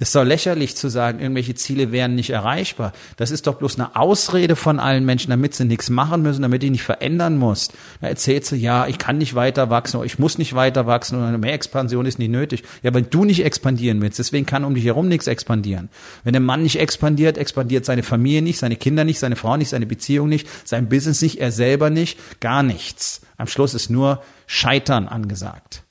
Es 0.02 0.12
soll 0.12 0.26
lächerlich 0.26 0.76
zu 0.76 0.90
sagen, 0.90 1.20
irgendwelche 1.20 1.54
Ziele 1.54 1.92
wären 1.92 2.16
nicht 2.16 2.32
erreichbar. 2.32 2.92
Das 3.18 3.30
ist 3.30 3.46
doch 3.46 3.54
bloß 3.54 3.78
eine 3.78 3.96
Ausrede 3.96 4.56
von 4.56 4.80
allen 4.80 5.06
Menschen, 5.06 5.30
damit 5.30 5.54
sie 5.54 5.64
nichts 5.64 5.92
machen 5.92 6.24
müssen, 6.24 6.42
damit 6.42 6.64
ich 6.64 6.72
nicht 6.72 6.82
verändern 6.82 7.38
muss. 7.38 7.70
Da 8.02 8.08
erzählt 8.08 8.44
sie, 8.44 8.56
ja, 8.56 8.88
ich 8.88 8.98
kann 8.98 9.20
nicht 9.20 9.36
weiter 9.36 9.70
wachsen 9.70 9.98
oder 9.98 10.08
ich 10.08 10.18
muss 10.18 10.40
nicht 10.40 10.56
weiter 10.56 10.88
wachsen 10.88 11.20
oder 11.20 11.38
mehr 11.38 11.54
Expansion 11.54 12.08
ist 12.08 12.18
nicht 12.18 12.32
nötig. 12.32 12.64
Ja, 12.82 12.96
wenn 12.96 13.12
du 13.12 13.26
nicht 13.26 13.46
expandieren 13.46 14.02
willst, 14.02 14.18
deswegen 14.18 14.48
kann 14.48 14.66
um 14.66 14.74
dich 14.74 14.86
herum 14.86 15.08
nichts 15.08 15.28
expandieren. 15.28 15.90
Wenn 16.24 16.34
der 16.34 16.42
Mann 16.42 16.64
nicht 16.64 16.80
expandiert, 16.80 17.38
expandiert 17.38 17.86
seine 17.86 18.02
Familie 18.02 18.42
nicht, 18.42 18.58
seine 18.58 18.78
Kinder 18.78 19.04
nicht, 19.04 19.20
seine 19.20 19.36
Frau 19.36 19.56
nicht, 19.56 19.70
seine 19.70 19.86
Beziehung 19.86 20.30
nicht, 20.30 20.48
sein 20.64 20.90
Business 20.90 21.22
nicht, 21.22 21.40
er 21.40 21.52
selber 21.52 21.92
nicht, 21.92 22.18
gar 22.40 22.64
nichts. 22.64 23.22
Am 23.38 23.46
Schluss 23.46 23.76
ist 23.76 23.92
nur 23.92 24.24
Scheitern 24.48 25.08
angesagt. 25.08 25.84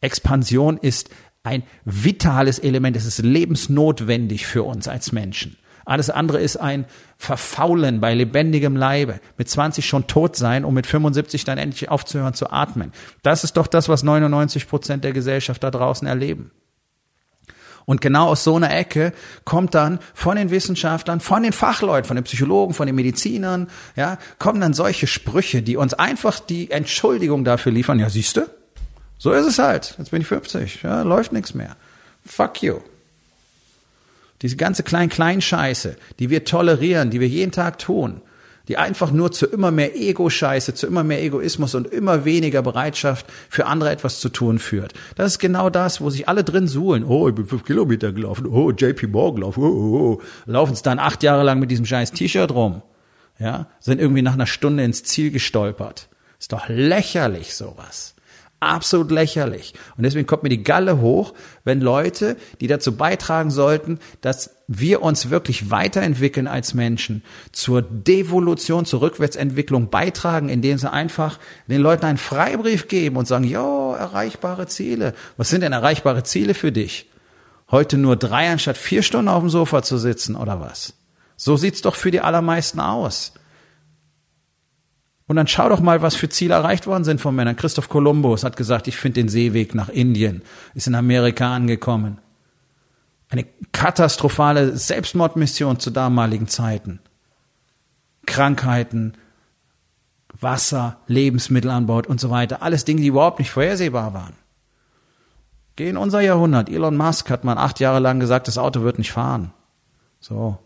Expansion 0.00 0.78
ist 0.78 1.10
ein 1.42 1.62
vitales 1.84 2.58
Element. 2.58 2.96
Es 2.96 3.06
ist 3.06 3.18
lebensnotwendig 3.18 4.46
für 4.46 4.62
uns 4.62 4.88
als 4.88 5.12
Menschen. 5.12 5.56
Alles 5.88 6.10
andere 6.10 6.38
ist 6.38 6.56
ein 6.58 6.84
Verfaulen 7.16 8.00
bei 8.00 8.12
lebendigem 8.12 8.76
Leibe. 8.76 9.20
Mit 9.38 9.48
20 9.48 9.86
schon 9.86 10.06
tot 10.06 10.36
sein, 10.36 10.66
um 10.66 10.74
mit 10.74 10.86
75 10.86 11.44
dann 11.44 11.56
endlich 11.56 11.88
aufzuhören 11.88 12.34
zu 12.34 12.50
atmen. 12.50 12.92
Das 13.22 13.42
ist 13.42 13.56
doch 13.56 13.66
das, 13.66 13.88
was 13.88 14.02
99 14.02 14.68
Prozent 14.68 15.02
der 15.02 15.12
Gesellschaft 15.12 15.64
da 15.64 15.70
draußen 15.70 16.06
erleben. 16.06 16.50
Und 17.86 18.02
genau 18.02 18.26
aus 18.26 18.44
so 18.44 18.56
einer 18.56 18.76
Ecke 18.76 19.14
kommt 19.46 19.74
dann 19.74 19.98
von 20.12 20.36
den 20.36 20.50
Wissenschaftlern, 20.50 21.20
von 21.20 21.42
den 21.42 21.54
Fachleuten, 21.54 22.04
von 22.04 22.16
den 22.16 22.24
Psychologen, 22.24 22.74
von 22.74 22.86
den 22.86 22.94
Medizinern, 22.94 23.68
ja, 23.96 24.18
kommen 24.38 24.60
dann 24.60 24.74
solche 24.74 25.06
Sprüche, 25.06 25.62
die 25.62 25.78
uns 25.78 25.94
einfach 25.94 26.38
die 26.38 26.70
Entschuldigung 26.70 27.44
dafür 27.44 27.72
liefern. 27.72 27.98
Ja, 27.98 28.10
siehste, 28.10 28.57
so 29.18 29.32
ist 29.32 29.46
es 29.46 29.58
halt. 29.58 29.94
Jetzt 29.98 30.10
bin 30.10 30.22
ich 30.22 30.28
50. 30.28 30.82
Ja, 30.82 31.02
läuft 31.02 31.32
nichts 31.32 31.54
mehr. 31.54 31.76
Fuck 32.24 32.62
you. 32.62 32.78
Diese 34.42 34.56
ganze 34.56 34.84
Klein-Klein-Scheiße, 34.84 35.96
die 36.20 36.30
wir 36.30 36.44
tolerieren, 36.44 37.10
die 37.10 37.20
wir 37.20 37.26
jeden 37.26 37.50
Tag 37.50 37.78
tun, 37.78 38.20
die 38.68 38.76
einfach 38.76 39.10
nur 39.10 39.32
zu 39.32 39.46
immer 39.46 39.70
mehr 39.70 39.96
Ego-Scheiße, 39.96 40.74
zu 40.74 40.86
immer 40.86 41.02
mehr 41.02 41.22
Egoismus 41.22 41.74
und 41.74 41.88
immer 41.88 42.24
weniger 42.24 42.62
Bereitschaft 42.62 43.26
für 43.48 43.66
andere 43.66 43.90
etwas 43.90 44.20
zu 44.20 44.28
tun 44.28 44.58
führt. 44.58 44.92
Das 45.16 45.32
ist 45.32 45.38
genau 45.38 45.70
das, 45.70 46.00
wo 46.00 46.10
sich 46.10 46.28
alle 46.28 46.44
drin 46.44 46.68
suhlen. 46.68 47.02
Oh, 47.02 47.28
ich 47.28 47.34
bin 47.34 47.46
fünf 47.46 47.64
Kilometer 47.64 48.12
gelaufen. 48.12 48.46
Oh, 48.46 48.70
JP 48.70 49.08
Morgan 49.08 49.36
gelaufen. 49.40 49.64
Oh, 49.64 49.66
oh, 49.66 49.96
oh. 49.96 50.22
Laufen 50.44 50.74
es 50.74 50.82
dann 50.82 50.98
acht 50.98 51.22
Jahre 51.22 51.42
lang 51.42 51.58
mit 51.58 51.70
diesem 51.70 51.86
scheiß 51.86 52.12
T-Shirt 52.12 52.52
rum. 52.52 52.82
Ja, 53.40 53.68
sind 53.80 54.00
irgendwie 54.00 54.22
nach 54.22 54.34
einer 54.34 54.46
Stunde 54.46 54.84
ins 54.84 55.02
Ziel 55.02 55.30
gestolpert. 55.30 56.08
Ist 56.38 56.52
doch 56.52 56.68
lächerlich 56.68 57.54
sowas. 57.54 58.14
Absolut 58.60 59.12
lächerlich. 59.12 59.74
Und 59.96 60.02
deswegen 60.02 60.26
kommt 60.26 60.42
mir 60.42 60.48
die 60.48 60.64
Galle 60.64 61.00
hoch, 61.00 61.32
wenn 61.62 61.80
Leute, 61.80 62.36
die 62.60 62.66
dazu 62.66 62.96
beitragen 62.96 63.52
sollten, 63.52 64.00
dass 64.20 64.50
wir 64.66 65.02
uns 65.02 65.30
wirklich 65.30 65.70
weiterentwickeln 65.70 66.48
als 66.48 66.74
Menschen, 66.74 67.22
zur 67.52 67.82
Devolution, 67.82 68.84
zur 68.84 69.00
Rückwärtsentwicklung 69.02 69.90
beitragen, 69.90 70.48
indem 70.48 70.76
sie 70.76 70.90
einfach 70.90 71.38
den 71.68 71.80
Leuten 71.80 72.04
einen 72.04 72.18
Freibrief 72.18 72.88
geben 72.88 73.16
und 73.16 73.28
sagen, 73.28 73.44
jo, 73.44 73.94
erreichbare 73.94 74.66
Ziele. 74.66 75.14
Was 75.36 75.50
sind 75.50 75.60
denn 75.60 75.72
erreichbare 75.72 76.24
Ziele 76.24 76.54
für 76.54 76.72
dich? 76.72 77.08
Heute 77.70 77.96
nur 77.96 78.16
drei 78.16 78.50
anstatt 78.50 78.76
vier 78.76 79.02
Stunden 79.02 79.28
auf 79.28 79.40
dem 79.40 79.50
Sofa 79.50 79.82
zu 79.82 79.98
sitzen 79.98 80.34
oder 80.34 80.60
was? 80.60 80.94
So 81.36 81.56
sieht's 81.56 81.82
doch 81.82 81.94
für 81.94 82.10
die 82.10 82.20
allermeisten 82.20 82.80
aus. 82.80 83.34
Und 85.28 85.36
dann 85.36 85.46
schau 85.46 85.68
doch 85.68 85.80
mal, 85.80 86.00
was 86.00 86.16
für 86.16 86.30
Ziele 86.30 86.54
erreicht 86.54 86.86
worden 86.86 87.04
sind 87.04 87.20
von 87.20 87.36
Männern. 87.36 87.54
Christoph 87.54 87.90
Kolumbus 87.90 88.44
hat 88.44 88.56
gesagt, 88.56 88.88
ich 88.88 88.96
finde 88.96 89.20
den 89.20 89.28
Seeweg 89.28 89.74
nach 89.74 89.90
Indien, 89.90 90.42
ist 90.74 90.86
in 90.86 90.94
Amerika 90.94 91.54
angekommen. 91.54 92.18
Eine 93.28 93.44
katastrophale 93.72 94.76
Selbstmordmission 94.76 95.78
zu 95.78 95.90
damaligen 95.90 96.48
Zeiten. 96.48 97.00
Krankheiten, 98.24 99.12
Wasser, 100.40 100.98
Lebensmittelanbau 101.06 102.02
und 102.08 102.20
so 102.20 102.30
weiter. 102.30 102.62
Alles 102.62 102.86
Dinge, 102.86 103.02
die 103.02 103.08
überhaupt 103.08 103.38
nicht 103.38 103.50
vorhersehbar 103.50 104.14
waren. 104.14 104.34
Geh 105.76 105.90
in 105.90 105.98
unser 105.98 106.22
Jahrhundert. 106.22 106.70
Elon 106.70 106.96
Musk 106.96 107.28
hat 107.28 107.44
mal 107.44 107.58
acht 107.58 107.80
Jahre 107.80 108.00
lang 108.00 108.18
gesagt, 108.18 108.48
das 108.48 108.56
Auto 108.56 108.80
wird 108.80 108.98
nicht 108.98 109.12
fahren. 109.12 109.52
So. 110.20 110.58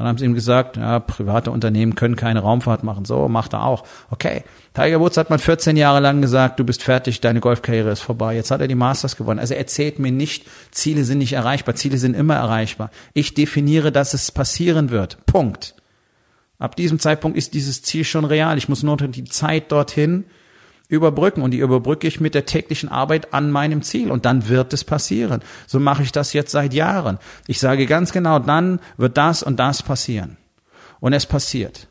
Dann 0.00 0.08
haben 0.08 0.16
sie 0.16 0.24
ihm 0.24 0.32
gesagt, 0.32 0.78
ja, 0.78 0.98
private 0.98 1.50
Unternehmen 1.50 1.94
können 1.94 2.16
keine 2.16 2.40
Raumfahrt 2.40 2.84
machen. 2.84 3.04
So, 3.04 3.28
macht 3.28 3.52
er 3.52 3.66
auch. 3.66 3.84
Okay. 4.08 4.44
Tiger 4.72 4.98
Woods 4.98 5.18
hat 5.18 5.28
man 5.28 5.38
14 5.38 5.76
Jahre 5.76 6.00
lang 6.00 6.22
gesagt, 6.22 6.58
du 6.58 6.64
bist 6.64 6.82
fertig, 6.82 7.20
deine 7.20 7.40
Golfkarriere 7.40 7.90
ist 7.90 8.00
vorbei. 8.00 8.34
Jetzt 8.34 8.50
hat 8.50 8.62
er 8.62 8.66
die 8.66 8.74
Masters 8.74 9.18
gewonnen. 9.18 9.38
Also 9.38 9.52
erzählt 9.52 9.98
mir 9.98 10.10
nicht, 10.10 10.46
Ziele 10.70 11.04
sind 11.04 11.18
nicht 11.18 11.34
erreichbar. 11.34 11.74
Ziele 11.74 11.98
sind 11.98 12.16
immer 12.16 12.36
erreichbar. 12.36 12.90
Ich 13.12 13.34
definiere, 13.34 13.92
dass 13.92 14.14
es 14.14 14.32
passieren 14.32 14.88
wird. 14.88 15.18
Punkt. 15.26 15.74
Ab 16.58 16.76
diesem 16.76 16.98
Zeitpunkt 16.98 17.36
ist 17.36 17.52
dieses 17.52 17.82
Ziel 17.82 18.04
schon 18.04 18.24
real. 18.24 18.56
Ich 18.56 18.70
muss 18.70 18.82
nur 18.82 18.96
die 18.96 19.24
Zeit 19.24 19.70
dorthin 19.70 20.24
überbrücken 20.90 21.42
und 21.42 21.52
die 21.52 21.58
überbrücke 21.58 22.06
ich 22.06 22.20
mit 22.20 22.34
der 22.34 22.46
täglichen 22.46 22.88
Arbeit 22.88 23.32
an 23.32 23.50
meinem 23.50 23.82
Ziel 23.82 24.10
und 24.10 24.24
dann 24.24 24.48
wird 24.48 24.72
es 24.72 24.84
passieren. 24.84 25.40
So 25.66 25.80
mache 25.80 26.02
ich 26.02 26.12
das 26.12 26.32
jetzt 26.32 26.50
seit 26.50 26.74
Jahren. 26.74 27.18
Ich 27.46 27.60
sage 27.60 27.86
ganz 27.86 28.12
genau, 28.12 28.38
dann 28.38 28.80
wird 28.96 29.16
das 29.16 29.42
und 29.42 29.58
das 29.58 29.82
passieren. 29.82 30.36
Und 30.98 31.12
es 31.12 31.26
passiert. 31.26 31.88